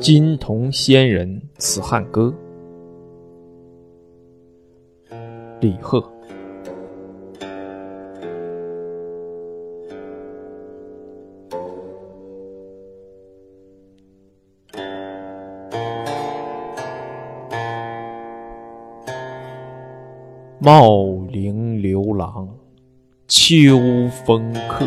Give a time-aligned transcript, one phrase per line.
[0.00, 2.34] 金童仙人辞汉歌，
[5.60, 6.02] 李贺。
[20.62, 22.46] 茂陵刘郎，
[23.50, 23.80] 秋
[24.24, 24.86] 风客。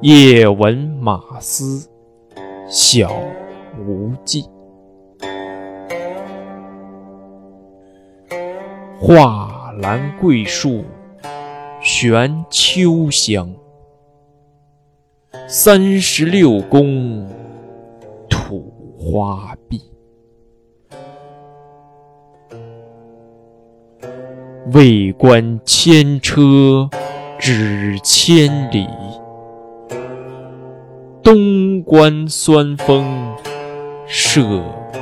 [0.00, 1.86] 夜闻马嘶，
[2.70, 3.20] 晓
[3.86, 4.46] 无际。
[8.98, 10.84] 画栏桂树，
[11.82, 13.54] 悬秋香。
[15.46, 17.28] 三十六宫，
[18.30, 19.82] 土花碧。
[24.72, 26.88] 为观千车
[27.38, 28.86] 指千里，
[31.22, 33.04] 东关酸风
[34.06, 34.40] 射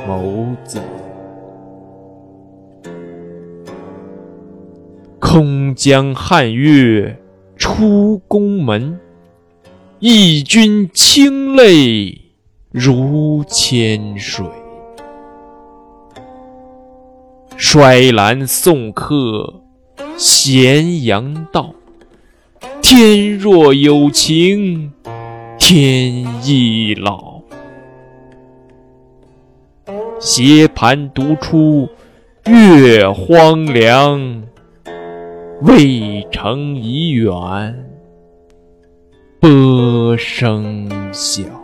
[0.05, 0.79] 眸子。
[5.17, 7.17] 空江汉月
[7.55, 8.99] 出宫门，
[9.99, 12.21] 一君清泪
[12.69, 14.45] 如千水。
[17.65, 19.61] 衰兰送客
[20.17, 21.73] 咸阳道，
[22.81, 24.91] 天若有情
[25.57, 26.13] 天
[26.45, 27.41] 亦老。
[30.19, 31.87] 斜盘独出
[32.45, 34.43] 月荒凉，
[35.61, 37.89] 渭城已远
[39.39, 41.62] 波声小。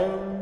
[0.00, 0.39] own